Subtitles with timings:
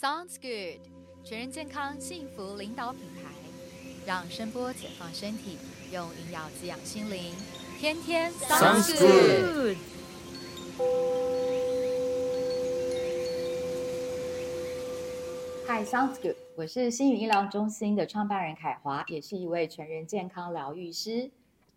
[0.00, 0.80] Sounds good，
[1.22, 3.30] 全人健康幸福领导品牌，
[4.06, 5.58] 让声波解放身体，
[5.92, 7.34] 用营养滋养心灵，
[7.78, 9.76] 天天 Sounds good。
[15.68, 21.30] Hi，Sounds good，我是新宇医疗中心的创办人凯华，也是一位全人健康疗愈师。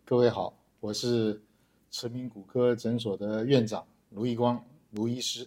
[0.06, 1.42] 各位好，我是
[1.90, 5.46] 驰名骨科诊所的院长卢义光卢医师。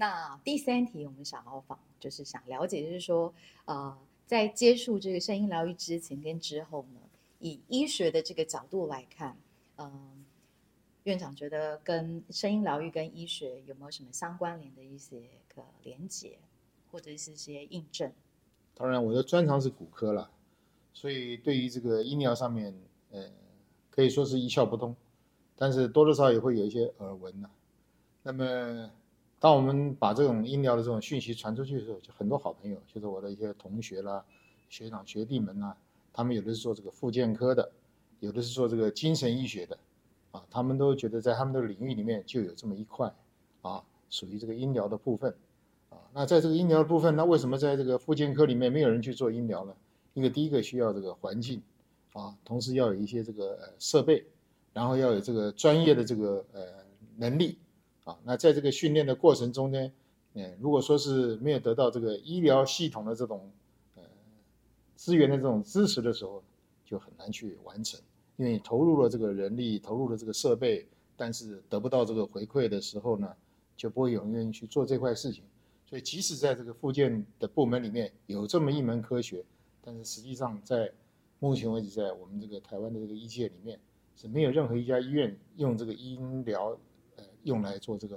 [0.00, 3.34] 那第三题，我们想要访，就是想了解，就是说，
[3.64, 7.00] 呃，在接触这个声音疗愈之前跟之后呢，
[7.40, 9.36] 以医学的这个角度来看，
[9.76, 10.24] 嗯，
[11.02, 15.20] 院长觉得跟声音疗愈跟医学有没有什么相关联的一些
[15.52, 16.38] 个连接，
[16.92, 18.12] 或者是些印证？
[18.76, 20.30] 当然，我的专长是骨科了，
[20.92, 22.72] 所以对于这个医疗上面，
[23.10, 23.28] 呃，
[23.90, 24.94] 可以说是一窍不通，
[25.56, 27.44] 但是多多少少也会有一些耳闻。
[28.22, 28.92] 那么。
[29.40, 34.24] 当我们把这种医疗的这种讯息传出去的时候，就很多好朋友，就是我的一些同学啦、
[34.68, 35.76] 学长学弟们呐，
[36.12, 37.70] 他们有的是做这个复健科的，
[38.18, 39.78] 有的是做这个精神医学的，
[40.32, 43.14] 啊，他们都觉得在他们的领域里面就有这么一块，
[43.62, 45.32] 啊，属于这个医疗的部分，
[45.90, 49.72] 啊，那在这个医疗的部分，那为什么在这个复健科里面没有人去做医疗呢？
[50.14, 51.62] 因为第一个需要这个环境，
[52.12, 54.24] 啊，同时要有一些这个设备，
[54.72, 56.60] 然后要有这个专业的这个呃
[57.16, 57.56] 能力。
[58.08, 59.92] 啊，那在这个训练的过程中呢，
[60.32, 63.50] 嗯，如果说是没有得到这个医疗系统的这种
[63.96, 64.02] 呃
[64.96, 66.42] 资源的这种支持的时候，
[66.86, 68.00] 就很难去完成，
[68.38, 70.88] 因为你投入了这个人力，投入了这个设备，
[71.18, 73.30] 但是得不到这个回馈的时候呢，
[73.76, 75.44] 就不会有人愿意去做这块事情。
[75.86, 79.44] 所以，即使在这个附件的部门里面有这么一门科学，
[79.82, 80.90] 但是实际上在
[81.40, 83.78] 目前为止，在我们这个台湾的这个医界里面，
[84.16, 86.74] 是没有任何一家医院用这个医疗。
[87.48, 88.16] 用来做这个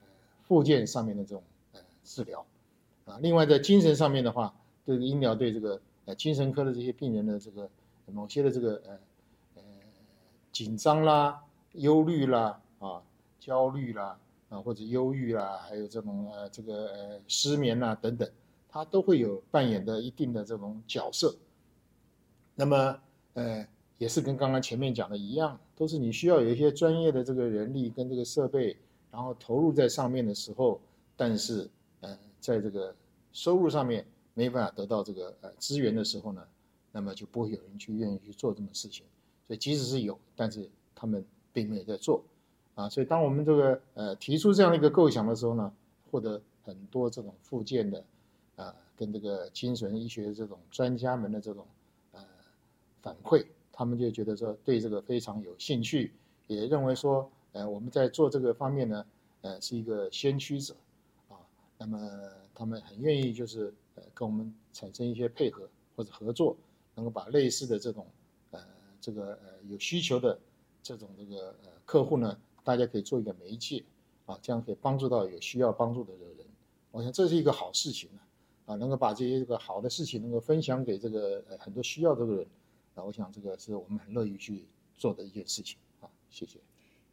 [0.00, 0.06] 呃
[0.42, 1.42] 附件上面的这种
[1.72, 2.44] 呃治疗
[3.04, 4.54] 啊，另外在精神上面的话，
[4.86, 7.68] 这个医疗对这个呃精神科的这些病人的这个
[8.06, 8.98] 某些的这个呃
[9.56, 9.62] 呃
[10.50, 13.02] 紧张啦、忧虑啦啊、
[13.38, 14.18] 焦虑啦
[14.48, 18.28] 啊或者忧郁啦，还有这种呃这个呃失眠啦等等，
[18.68, 21.36] 它都会有扮演的一定的这种角色。
[22.54, 22.98] 那么
[23.34, 23.68] 呃。
[24.02, 28.76] 也是跟刚刚前面讲的一样，都是你需要有一些专业的这个人力跟这个设备，
[29.12, 30.80] 然后投入在上面的时候，
[31.16, 31.70] 但是，
[32.00, 32.92] 呃，在这个
[33.32, 34.04] 收入上面
[34.34, 36.42] 没办法得到这个呃资源的时候呢，
[36.90, 39.06] 那么就不会有人去愿意去做这么事情。
[39.46, 42.24] 所以即使是有，但是他们并没有在做，
[42.74, 45.72] 啊，所以当我们这个呃提出这样的一个构想的时候呢，
[46.10, 48.04] 获得很多这种附件的，
[48.56, 51.64] 啊，跟这个精神医学这种专家们的这种
[52.10, 52.20] 呃
[53.00, 53.46] 反馈。
[53.72, 56.12] 他们就觉得说对这个非常有兴趣，
[56.46, 59.06] 也认为说，呃，我们在做这个方面呢，
[59.40, 60.74] 呃，是一个先驱者，
[61.30, 61.40] 啊，
[61.78, 61.98] 那么
[62.54, 65.66] 他们很愿意就是呃跟我们产生一些配合
[65.96, 66.54] 或者合作，
[66.94, 68.06] 能够把类似的这种
[68.50, 68.60] 呃
[69.00, 70.38] 这个呃有需求的
[70.82, 73.82] 这种这个呃客户呢，大家可以做一个媒介，
[74.26, 76.46] 啊，这样可以帮助到有需要帮助的这个人，
[76.90, 78.10] 我想这是一个好事情
[78.66, 82.46] 啊，能够把这些这个好的事情能够分享给这个呃很多需要这个人。
[82.94, 86.58] 那我想这个是我们很乐意去做的一件事情啊，谢谢。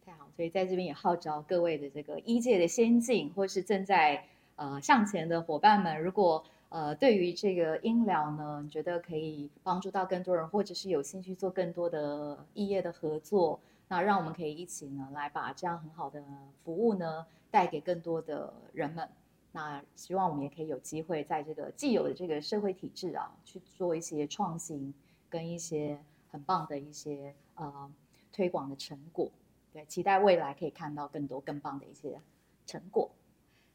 [0.06, 4.26] 太好，所以在这边也号召各位的这个医界的先进，或是正在
[4.56, 16.24] 呃向前的伙伴们，如果呃对于这个医疗呢，你觉得可以帮助到更多人，或者是有兴趣做更多的异业的合作，那让我们可以一起呢来把这样很好的
[16.64, 19.08] 服务呢带给更多的人们。
[19.52, 24.94] 那希望我们也可以有机会在这个既有的这个社会体制啊去做一些创新。
[25.30, 26.00] 跟一些
[26.32, 27.92] 很棒的一些呃
[28.32, 29.30] 推广的成果，
[29.72, 32.20] 对，期待未来可以看到更多更棒的一些
[32.66, 33.10] 成果。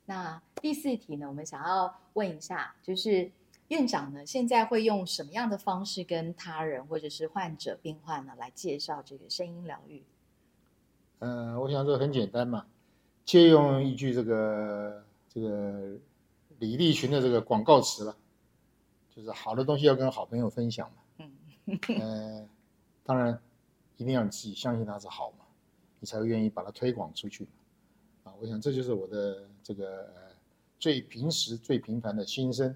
[0.07, 3.31] 那第四题呢，我们想要问一下，就是
[3.69, 10.03] 院长呢现在会用什么样的方式跟他人或者是患者病患呢来介绍这个声音疗愈？
[11.21, 12.67] 嗯，我想这很简单嘛，
[13.25, 15.97] 借用一句这个这个
[16.59, 18.17] 李立群的这个广告词了，
[19.15, 20.97] 就是好的东西要跟好朋友分享嘛。
[21.99, 22.47] 呃，
[23.05, 23.39] 当然，
[23.97, 25.45] 一定要你自己相信它是好嘛，
[26.01, 27.49] 你才会愿意把它推广出去。
[28.23, 30.13] 啊，我想这就是我的这个
[30.79, 32.75] 最平时、最平凡的心声，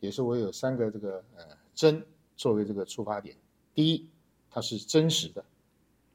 [0.00, 1.44] 也是我有三个这个呃
[1.74, 2.04] 真
[2.36, 3.36] 作为这个出发点。
[3.72, 4.08] 第一，
[4.50, 5.44] 它是真实的，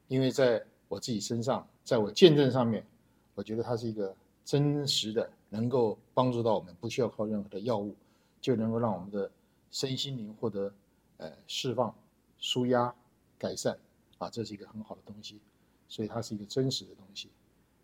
[0.08, 2.84] 因为在我自己身上，在我见证上面，
[3.34, 4.14] 我觉得它是一个
[4.44, 7.94] 真实的，能够帮助到我们，不需要靠任何的药物，
[8.40, 9.30] 就能够让我们的
[9.70, 10.72] 身心灵获得
[11.16, 11.94] 呃释放。
[12.40, 12.92] 舒压、
[13.38, 13.78] 改善，
[14.18, 15.38] 啊，这是一个很好的东西，
[15.86, 17.30] 所以它是一个真实的东西。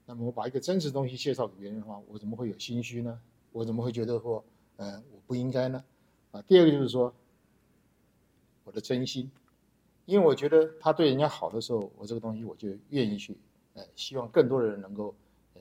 [0.06, 3.20] 那么我把一个真实的东西介绍给别人的话，我怎么会有心虚呢？
[3.52, 4.44] 我怎么会觉得说
[4.76, 5.84] 呃，我不应该呢？
[6.32, 7.12] 啊，第二个就是说，
[8.64, 9.30] 我的真心，
[10.04, 13.36] 因为我觉得他对人家好的时候，我这个东西我就愿意去，
[13.74, 15.14] 呃，希望更多的人能够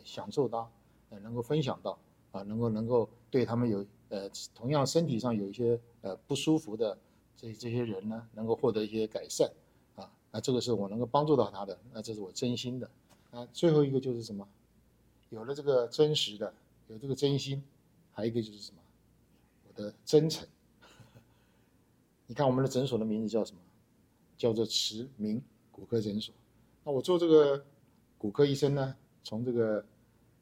[0.04, 0.72] 享受到，
[1.10, 1.98] 呃，能够分享到，
[2.32, 6.98] 啊，能够能够对他们有，呃，同样身体上有一些呃不舒服的
[7.36, 9.52] 这这些人呢，能够获得一些改善，
[9.96, 12.90] 啊，那这个是我能够帮助到他的，那这是我真心的，
[13.32, 14.48] 啊，最后一个就是什么？
[15.30, 16.54] 有了这个真实的，
[16.88, 17.64] 有这个真心，
[18.14, 18.78] 还有一个就是什么？
[19.68, 20.48] 我的真诚。
[22.28, 23.60] 你看我们的诊所的名字叫什么？
[24.38, 25.42] 叫做慈明
[25.72, 26.34] 骨科诊所。
[26.84, 27.66] 那我做这个
[28.18, 29.84] 骨科医生呢，从这个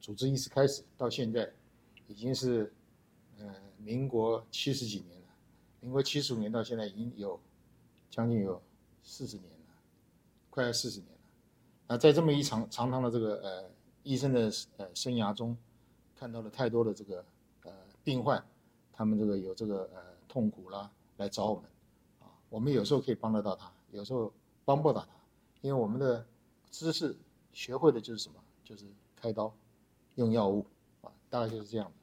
[0.01, 1.51] 主治医师开始到现在，
[2.07, 2.73] 已经是
[3.39, 5.22] 呃民国七十几年了。
[5.83, 7.37] 民国七十五年到现在已经有
[8.09, 8.61] 将近有
[9.03, 9.75] 四十年了，
[10.49, 11.19] 快要四十年了。
[11.89, 13.69] 那在这么一长长长的这个呃
[14.03, 15.57] 医生的呃生涯中，
[16.15, 17.25] 看到了太多的这个
[17.63, 17.71] 呃
[18.01, 18.41] 病患，
[18.93, 21.63] 他们这个有这个呃痛苦啦，来找我们
[22.21, 22.31] 啊。
[22.49, 24.31] 我们有时候可以帮得到他，有时候
[24.63, 25.11] 帮不到他，
[25.59, 26.25] 因为我们的
[26.71, 27.13] 知识
[27.51, 28.35] 学会的就是什么？
[28.63, 28.85] 就是
[29.17, 29.53] 开刀，
[30.15, 30.65] 用药物
[31.01, 31.93] 啊，大概就是这样的。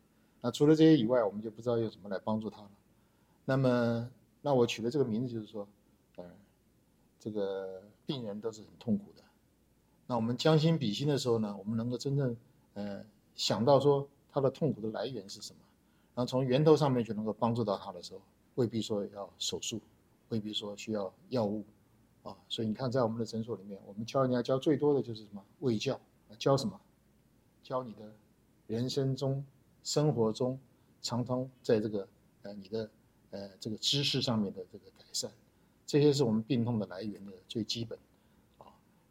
[0.43, 2.71] 那除了这些以外，我们就不知道用什么来帮助他了。
[3.51, 4.09] 那么，
[4.43, 5.67] 那我取的这个名字就是说，
[6.15, 6.25] 呃，
[7.19, 9.25] 这个病人都是很痛苦的。
[10.07, 12.37] 那我们将心比心的时候呢，我们能够真正
[12.75, 13.05] 呃
[13.35, 15.59] 想到说他的痛苦的来源是什么，
[16.15, 18.21] 然后从源头上面就能够帮助到他的时候，
[18.55, 19.81] 未必说要手术。
[20.29, 21.65] 未必说需要药物，
[22.23, 25.45] 啊，所以你看，在我们的诊所里面，我们教人家教最多的就是什么？
[25.59, 26.01] 卫教，
[26.39, 26.81] 教什么？
[27.65, 28.13] 教你的
[28.69, 29.45] 人生中、
[29.83, 30.57] 生活中，
[31.03, 32.07] 常常在这个
[32.43, 32.89] 呃你的
[33.31, 35.31] 呃这个知识上面的这个改善，
[35.87, 37.99] 这些是我们病痛的来源的最基本，
[38.59, 38.67] 啊，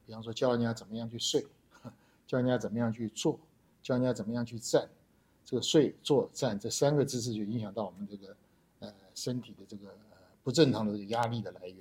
[0.05, 1.45] 比方说教人家怎么样去睡，
[2.27, 3.39] 教人家怎么样去坐，
[3.81, 4.89] 教人家怎么样去站，
[5.45, 8.35] 这个睡、坐、站这三个姿势就影响到我们这个
[8.79, 9.93] 呃身体的这个。
[10.41, 11.77] 不正常的这个压力的来源，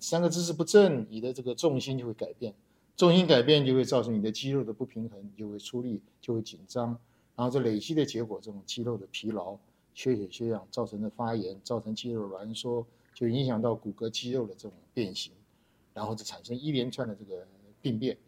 [0.00, 2.52] 三个姿势不正，你的这个重心就会改变，
[2.96, 6.98] 重心改变就会造成你的肌肉的不平衡，就会出力，就会紧张，
[7.36, 9.56] 然后这累积的结果，这种肌肉的疲劳、
[9.94, 15.32] 缺血缺氧造成的发炎，造成肌肉挛缩，就影响到骨骼肌肉的这种变形，
[15.94, 17.46] 然后就产生一连串的这个
[17.80, 18.18] 病变，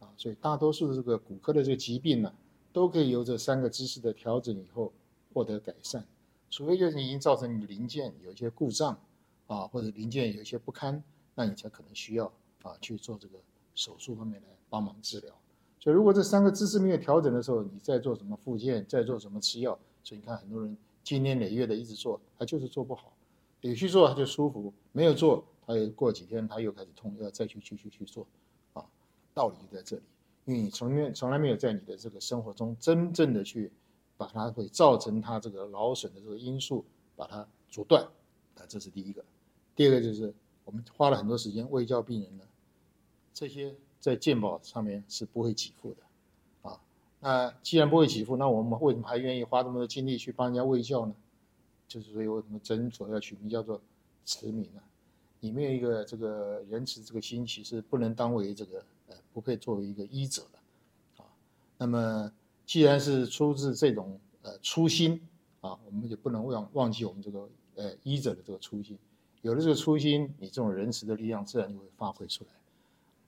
[0.00, 2.34] 啊，所以大多数的这个骨科的这个疾病呢，
[2.72, 4.92] 都可以由这三个姿势的调整以后
[5.32, 6.04] 获得改善。
[6.50, 8.98] 除非就是已经造成你的零件有一些故障，
[9.46, 11.02] 啊，或者零件有一些不堪，
[11.34, 12.26] 那你才可能需要
[12.62, 13.38] 啊去做这个
[13.74, 15.34] 手术方面来帮忙治疗。
[15.80, 23.16] 所以如果这三个姿势没有调整的时候，你再做什么复健，再做什么吃药，所以你看很多人经年累月的一直做，他就是做不好。
[23.60, 28.26] 有去做他就舒服，没有做，他又过几天他又开始痛，要再去继续去做，
[28.72, 28.84] 啊，
[29.32, 30.02] 道理就在这里，
[30.46, 33.70] 因为你从面从来没有在你的这个生活中真正的去。
[34.16, 36.84] 把它会造成它这个劳损的这个因素，
[37.16, 38.00] 把它阻断，
[38.54, 39.24] 啊，这是第一个。
[39.74, 40.32] 第二个就是
[40.64, 42.44] 我们花了很多时间喂教病人呢，
[43.32, 46.02] 这些在健保上面是不会给付的，
[47.24, 51.14] 那既然不会给付，那我们为什么还愿意花这么多精力去帮人家喂教呢？
[51.88, 53.80] 就是所以为什么诊所要取名叫做
[54.24, 54.82] 慈悯呢？
[55.40, 61.26] 里面有一个这个仁慈这个心，其实不能当为这个呃不配作为一个医者的，啊，
[61.78, 62.30] 那么。
[62.66, 65.20] 既然是出自这种呃初心
[65.60, 68.98] 啊，我们就不能忘忘记我们这个呃医者的这个初心。
[69.42, 72.50] 有了这个初心，你这种仁慈的力量自然就会发挥出来。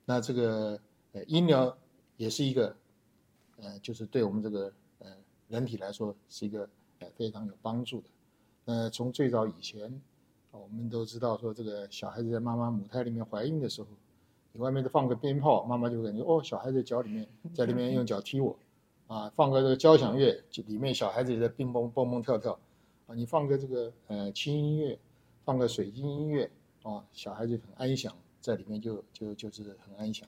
[0.05, 0.79] 那这个
[1.11, 1.77] 呃医疗
[2.15, 2.75] 也是一个
[3.57, 5.07] 呃，就是对我们这个呃
[5.47, 6.67] 人体来说是一个
[6.99, 8.09] 呃非常有帮助的。
[8.65, 10.01] 呃从最早以前，
[10.51, 13.87] 我们都知道说这个小孩子在妈妈母胎里面怀孕的时候，
[14.51, 18.57] 你外面的放个鞭炮，妈妈就感觉哦，小孩子脚里面在里面用脚踢我。
[19.07, 22.59] 啊，放个这个交响乐，就里面小孩子也在蹦蹦蹦蹦跳跳，
[23.05, 24.99] 啊，你放个这个呃轻音乐，
[25.45, 26.51] 放个水晶音乐，
[26.83, 30.27] 啊，小孩子很安详，在里面就就就是很安详。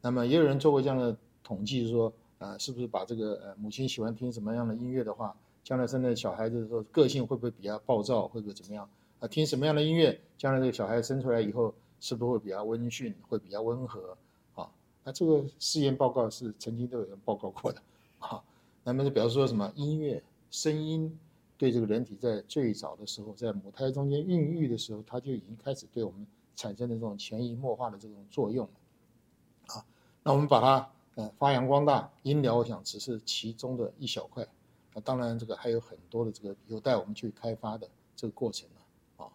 [0.00, 2.12] 那么也有人做过这样的统计，说
[2.44, 8.86] 啊，是不是把这个呃母亲喜欢听什么样的音乐的话，将来生的小孩子的时候个性会不会比较暴躁，会不会怎么样？
[9.20, 14.14] 啊，听什么样的音乐，将来这个小孩生出来以后是不是会比较温驯，会比较温和？
[14.54, 14.70] 啊，
[15.02, 17.80] 那这个试验报告是曾经都有人报告过的。
[18.18, 18.42] 啊，
[18.82, 19.72] 那么就表示说什么？
[19.74, 21.18] 音乐声音
[21.56, 28.68] 对这个人体在最早的时候，在母胎中间孕育的时候，它就已经开始对我们产生的这种潜移默化的这种作用。
[29.68, 29.82] 啊，
[30.22, 34.46] 那我们把它呃发扬光大，音疗我想只是其中的一小块。
[34.92, 39.24] 那当然这个还有很多的这个有待我们去开发的这个过程呢。
[39.24, 39.32] 啊，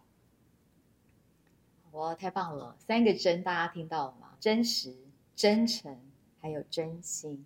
[1.92, 2.74] 哇，太棒了！
[2.78, 4.30] 三个真，大家听到了吗？
[4.38, 4.94] 真实、
[5.34, 5.98] 真诚，
[6.40, 7.44] 还有真心。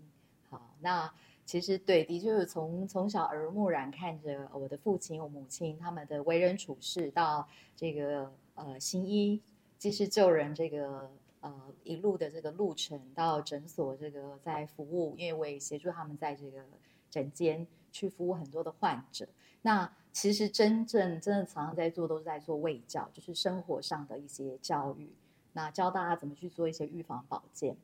[0.49, 1.13] 好，那。
[1.47, 9.43] 其实对，的确是从从小耳濡目染看着我的父亲、我母亲他们的为人处事，到这个呃行医、
[9.77, 11.11] 济世救人这个
[11.45, 16.65] 呃一路的这个路程，到诊所这个在服务，因为我也协助他们在这个
[17.11, 19.29] 诊间去服务很多的患者。
[19.61, 25.11] 那其实真正真的常常在做，都是在做卫教，就是生活上的一些教育，
[25.53, 27.77] 那教大家怎么去做一些预防保健。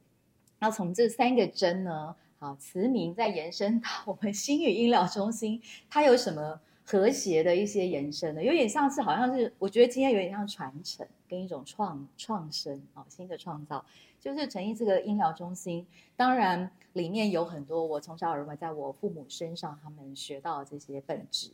[0.59, 2.17] 那从这三个针呢？
[2.38, 6.59] 好，慈铭再延伸到我们心语医疗中心，它有什么
[6.90, 8.42] 和谐的一些延伸的？
[8.42, 13.85] 有点像是，好像是，我觉得今天有点像传承跟一种创创生啊，新的创造，
[14.20, 15.87] 就是成立这个医疗中心。
[16.16, 21.52] 当然，里面有很多我从小耳闻，在我父母身上他们学到这些本质。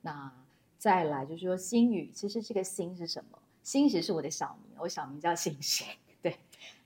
[0.00, 0.32] 那
[0.78, 3.38] 再来就是说，心语其实这个心是什么？
[3.62, 5.86] 心其实是我的小名，我小名叫星星。
[6.20, 6.36] 对，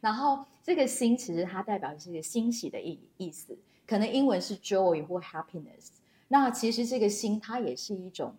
[0.03, 5.93] 然后这个心其实它代表的是一个欣喜的意意思，可能英文是 joy 或 happiness。
[6.29, 8.35] 那其实这个心它也是一种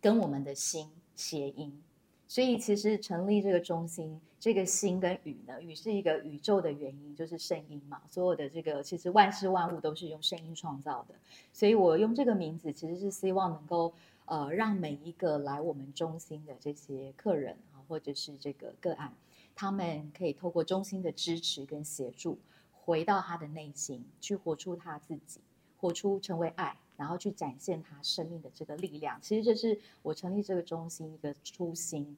[0.00, 1.82] 跟我们的心谐音，
[2.28, 8.02] 所以其实成立这个中心，这个心跟宇呢，宇是一个宇宙的原因，就是声音嘛。
[8.10, 11.14] 所有的这个其实万事万物都是用声音创造的，
[11.52, 13.94] 所以我用这个名字其实是希望能够
[14.26, 19.12] 呃让每一个来我们中心的这些客人啊，或者是这个个案。
[19.54, 22.38] 他们可以透过中心的支持跟协助，
[22.74, 25.40] 回到他的内心，去活出他自己，
[25.78, 29.18] 活出成为爱，然后去展现他生命的这个力量。
[29.20, 32.16] 其实这是我成立这个中心一个初心。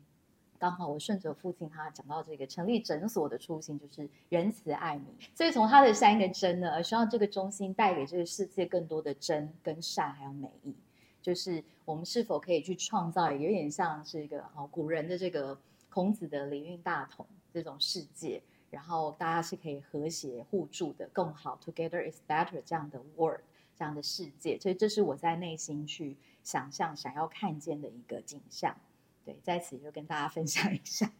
[0.58, 5.06] 刚好我顺着父亲他讲到这个成立诊所的初心，就是仁慈爱民。
[5.34, 10.74] 所以从他的三个真呢，而希望这个中心带给这个世界更多的真跟善，还有美意。
[11.22, 15.58] 就是我们是否可以去创造，有点像是一个好古人的这个。
[15.90, 21.58] 孔子的礼运大同这种世界，然后大家是可以和谐互助的，更好。
[21.64, 23.40] Together is better 这样的 word，
[23.78, 28.76] 这样的世界，所以这是我在内心去想象、想要看见的一个景象。
[29.24, 31.12] 对，在此就跟大家分享一下。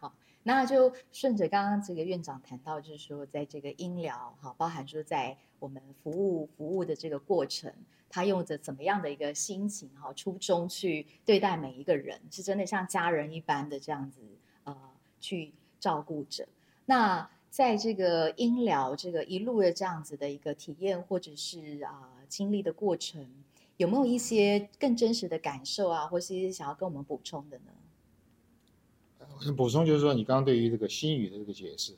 [0.00, 7.72] 好，那就顺着刚刚这个院长谈到，就是说在这个医疗，哈，包含说在我们服务服务的这个过程。
[8.14, 14.20] 他用着怎么样的一个心情哈初衷去对待每一个人，是真的像家人一般的这样子
[14.64, 14.76] 呃
[15.18, 16.46] 去照顾着。
[16.84, 23.28] 那在这个音疗这个一路的这样子的一个体验或者是啊经历的过程，
[23.76, 29.26] 有没有一些更真实的感受啊，或是一些想要跟我们补充的呢？
[29.36, 31.94] 我想补充就是说，你刚刚对于这个心语的这个解释，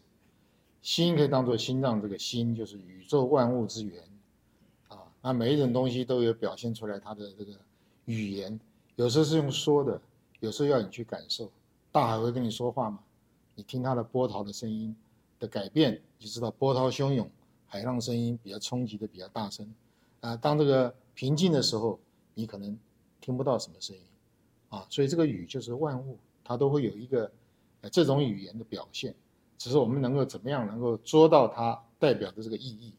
[0.82, 4.02] 心可以当做心脏，这个心就是宇宙万物之源
[4.88, 5.06] 啊。
[5.22, 7.52] 那每一种东西都有表现出来它的这个
[8.06, 8.58] 语言，
[8.96, 10.02] 有时候是用说的，
[10.40, 11.48] 有时候要你去感受。
[11.92, 12.98] 大海会跟你说话吗？
[13.54, 14.96] 你听它的波涛的声音
[15.44, 17.28] 的改变，就知道波涛汹涌，
[17.66, 19.72] 海浪声音比较冲击的比较大声。
[20.20, 21.98] 啊，当这个平静的时候，
[22.32, 22.78] 你可能
[23.20, 24.02] 听不到什么声音。
[24.70, 27.30] 啊，所以这个语就是万物，它都会有一个
[27.82, 29.14] 呃这种语言的表现，
[29.58, 32.94] 只是我们能够怎么样能够捉到它代表的这个意义。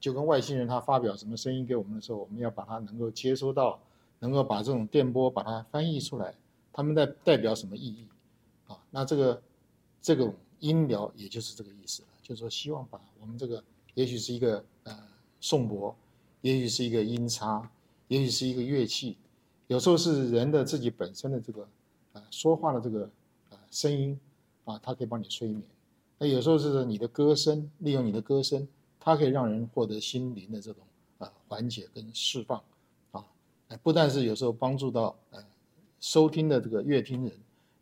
[0.00, 3.80] 就跟外星人他发表什么声音给我们的时候，我们要把它能够接收到，
[4.18, 6.34] 能够把这种电波把它翻译出来，
[6.72, 8.06] 他们在代表什么意义？
[8.66, 9.42] 啊，那这个
[10.02, 10.34] 这种
[10.64, 13.62] 音疗也就是这个意思了，就是说希望把我们这个
[13.94, 14.98] 也许是一个呃
[15.40, 15.94] 颂钵，
[16.40, 17.70] 也许是一个音叉，
[18.08, 19.16] 也许是一个乐器，
[19.66, 21.68] 有时候是人的自己本身的这个
[22.12, 23.10] 呃说话的这个
[23.50, 24.18] 呃声音
[24.64, 25.62] 啊，它可以帮你催眠。
[26.18, 28.66] 那有时候是你的歌声，利用你的歌声。
[29.06, 30.82] 它可以让人获得心灵的这种
[31.18, 32.64] 呃缓解跟释放，
[33.10, 33.22] 啊，
[33.82, 35.44] 不但是有时候帮助到呃
[36.00, 37.32] 收听的这个乐听人，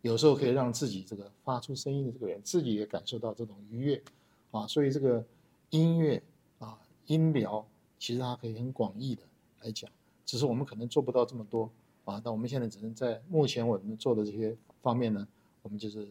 [0.03, 4.03] 有时候可以让自己这个发出声音的这个人自己也感受到这种愉悦，
[4.51, 5.25] 啊，所以这个
[5.71, 6.21] 音乐
[6.59, 7.65] 啊音疗
[7.97, 9.23] 其实它可以很广义的
[9.61, 9.89] 来讲，
[10.25, 11.69] 只是我们可能做不到这么多
[12.05, 15.27] 啊，但我们现在只能在目前我们做的这些方面呢，
[15.63, 16.07] 我们就是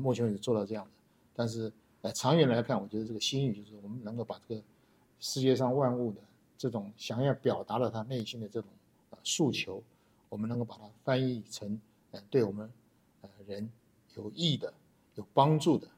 [0.00, 0.90] 目前为止做到这样的，
[1.34, 1.72] 但是。
[2.04, 4.62] 呃，长远来看，我觉得这个心语就是我们能够把这个
[5.20, 6.20] 世界上万物的
[6.58, 8.68] 这种想要表达的他内心的这种
[9.08, 9.82] 呃诉求，
[10.28, 12.70] 我们能够把它翻译成呃对我们
[13.46, 13.70] 人
[14.16, 14.72] 有益的、
[15.14, 15.88] 有帮助的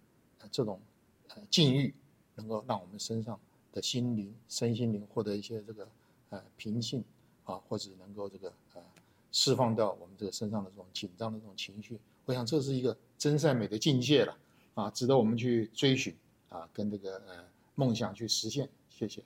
[0.50, 0.81] 这种
[1.29, 1.95] 呃境遇，
[2.35, 3.38] 能够让我们身上
[3.73, 5.88] 的心灵、身心灵获得一些这个
[6.31, 7.05] 呃平静
[7.45, 8.83] 啊，或者能够这个呃
[9.33, 11.99] 释放掉我们这个身上的这种紧张的这种情绪。
[12.25, 14.37] 我想这是一个真善美的境界了。
[14.75, 16.15] 啊，值得我们去追寻
[16.50, 17.43] 啊，跟这个呃
[17.76, 18.69] 梦想去实现。
[18.91, 19.23] 谢谢。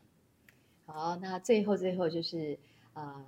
[0.86, 2.56] 好，那最后最后就是
[2.94, 3.26] 呃，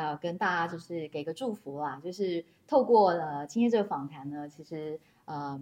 [0.00, 5.60] 要跟大家就是给个祝福啦，就是透过了今天这个访谈呢，其实呃，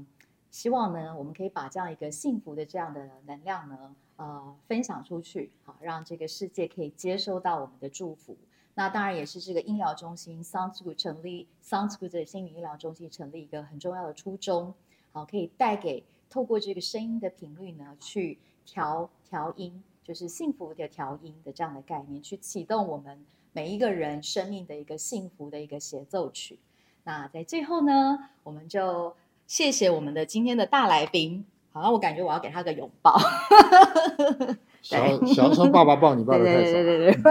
[0.51, 8.37] 希望呢我们可以把这样一个幸福的这样的能量呢，呃分享出去，好让这个世界可以接收到我们的祝福。
[8.75, 14.73] 那当然也是这个医疗中心 Sounds Good 成立，Sounds Good 的心理医疗中心成立一个很重要的初衷，
[15.13, 26.59] 好可以带给透过这个声音的频率呢，去调调音，就是幸福的调音的这样的概念，去启动我们每一个人生命的一个幸福的一个协奏曲。
[27.05, 29.15] 那在最后呢，我们就
[29.47, 31.45] 谢谢我们的今天的大来宾。
[31.73, 33.17] 好像我感觉我要给他个拥抱。
[34.83, 36.73] 小小时候爸爸抱你抱的太少。
[36.73, 37.23] 对对对对对，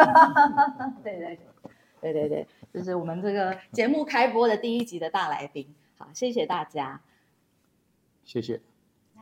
[1.03, 1.39] 对对
[1.99, 5.75] 对对对，就是我们这个节目开播的第一集的大来宾。
[5.97, 7.01] 好，谢谢大家。
[8.23, 8.61] 谢谢。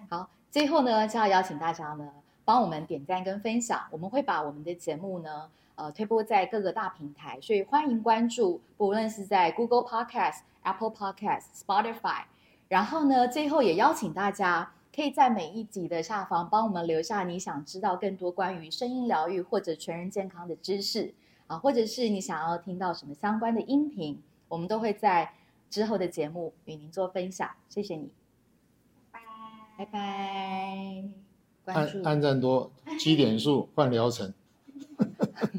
[0.07, 2.11] 好，最后呢，就要邀请大家呢，
[2.47, 3.85] 帮我们点赞跟分享。
[3.91, 12.23] 我们会把我们的节目呢，呃，推播在各个大平台，所以欢迎关注，不论是在 Google Podcast、Apple Podcast、Spotify。
[12.69, 14.71] 然后呢，最后也邀请大家。
[14.95, 21.13] 可以在每一集的下方帮我们留下你想知道更多关于声音疗愈或者全人健康的知识
[21.45, 25.31] 啊，或者是你想要听到什么相关的音频，我们都会在
[25.69, 27.47] 之后的节目与您做分享。
[27.69, 28.09] 谢谢你，
[29.11, 29.19] 拜
[29.77, 31.26] 拜拜。
[31.67, 34.33] 按按赞多，积点数换疗程。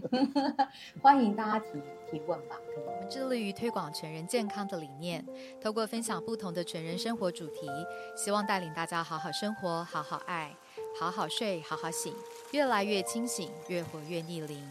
[1.03, 1.67] 欢迎大家提
[2.11, 2.57] 提问吧。
[2.87, 5.25] 我们致力于推广全人健康的理念，
[5.61, 7.69] 透过分享不同的全人生活主题，
[8.17, 10.55] 希望带领大家好好生活、好好爱、
[10.99, 12.15] 好好睡、好好醒，
[12.53, 14.67] 越来越清醒，越活越逆龄。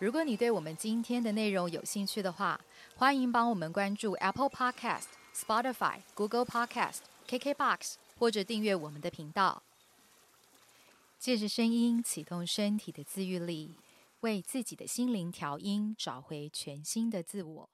[0.00, 2.60] 如果你对我们今天的内容有兴趣的话，
[2.96, 5.04] 欢迎帮我们关注 Apple Podcast、
[5.34, 9.62] Spotify、Google Podcast、KKBox，或者订阅我们的频道。
[11.18, 13.76] 借着声音启动身体的自愈力。
[14.20, 17.70] 为自己的心灵调音，找回全新的自我。